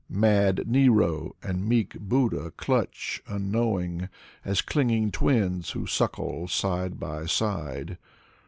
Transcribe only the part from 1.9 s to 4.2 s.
Buddha clutch, unknowing,